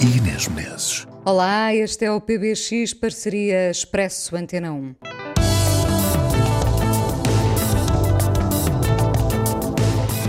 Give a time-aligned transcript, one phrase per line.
[0.00, 1.06] e Inês Menezes.
[1.24, 4.94] Olá, este é o PBX Parceria Expresso Antena 1.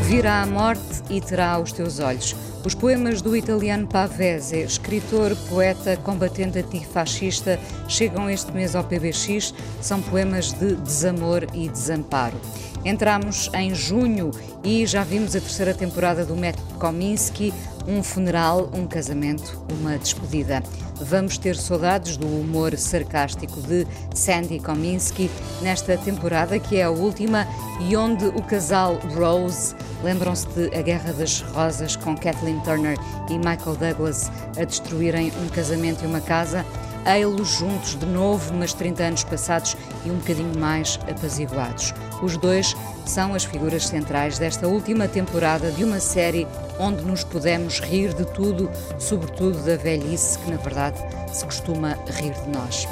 [0.03, 2.35] Virá a morte e terá os teus olhos.
[2.63, 9.53] Os poemas do italiano Pavese, escritor, poeta, combatente antifascista, chegam este mês ao PBX.
[9.81, 12.39] São poemas de desamor e desamparo.
[12.83, 14.31] Entramos em junho
[14.63, 17.51] e já vimos a terceira temporada do Método Kominsky,
[17.87, 20.63] um funeral, um casamento, uma despedida.
[20.95, 25.29] Vamos ter saudades do humor sarcástico de Sandy Kominsky
[25.61, 27.47] nesta temporada, que é a última,
[27.81, 32.97] e onde o casal Rose, lembram-se de A Guerra das Rosas com Kathleen Turner
[33.29, 36.65] e Michael Douglas a destruírem um casamento e uma casa,
[37.05, 41.93] ei-los juntos de novo, mas 30 anos passados e um bocadinho mais apaziguados.
[42.21, 42.75] Os dois
[43.05, 46.47] são as figuras centrais desta última temporada de uma série
[46.79, 50.97] onde nos podemos rir de tudo, sobretudo da velhice, que na verdade
[51.31, 52.87] se costuma rir de nós.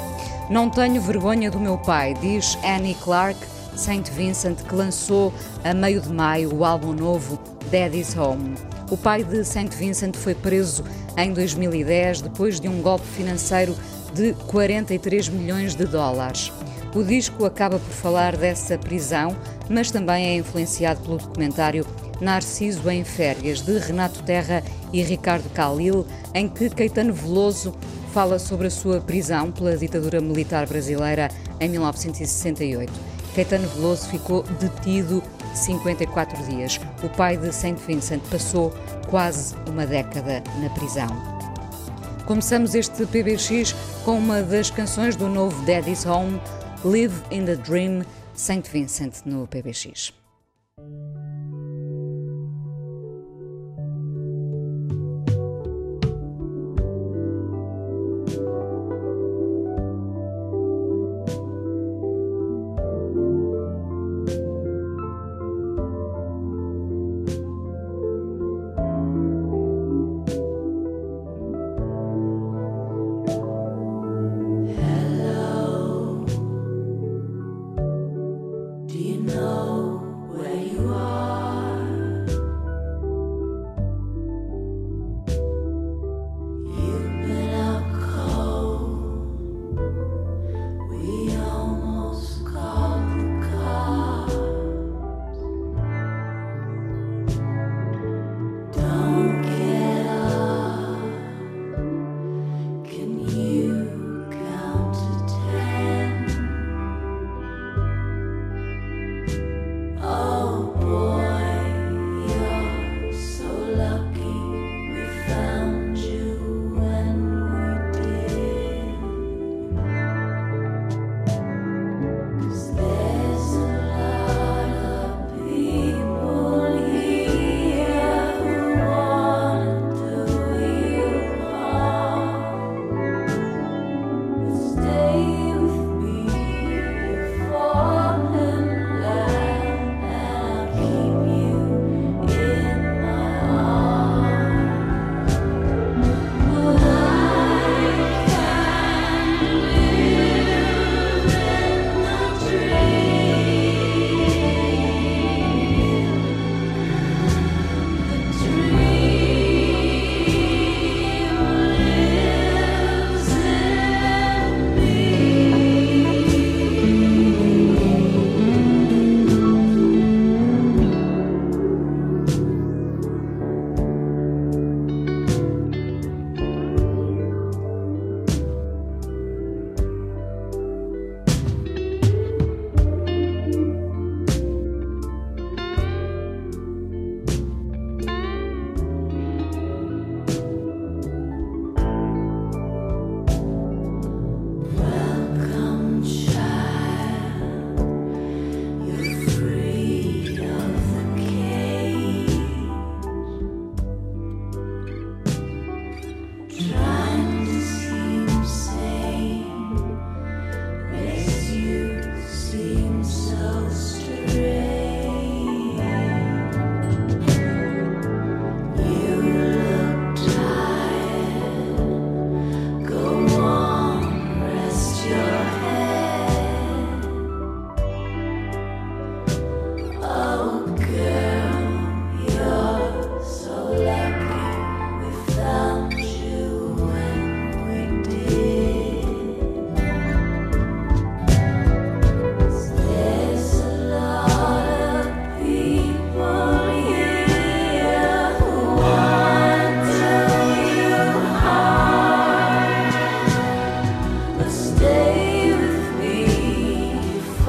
[0.50, 3.38] Não tenho vergonha do meu pai, diz Annie Clark,
[3.76, 5.32] Saint Vincent, que lançou
[5.64, 7.38] a meio de maio o álbum novo
[7.70, 8.54] Daddy's Home.
[8.90, 10.84] O pai de Saint Vincent foi preso
[11.16, 13.74] em 2010 depois de um golpe financeiro
[14.14, 16.52] de 43 milhões de dólares.
[16.94, 19.36] O disco acaba por falar dessa prisão,
[19.68, 21.84] mas também é influenciado pelo documentário
[22.20, 24.62] Narciso em Férias, de Renato Terra
[24.92, 27.74] e Ricardo Calil, em que Caetano Veloso
[28.12, 31.28] fala sobre a sua prisão pela ditadura militar brasileira
[31.58, 32.92] em 1968.
[33.34, 35.20] Caetano Veloso ficou detido
[35.52, 36.80] 54 dias.
[37.02, 38.72] O pai de Saint Vincent passou
[39.10, 41.33] quase uma década na prisão.
[42.26, 46.40] Começamos este PBX com uma das canções do novo Daddy's Home,
[46.82, 48.02] Live in the Dream,
[48.34, 50.23] Saint Vincent no PBX.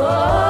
[0.08, 0.45] Oh.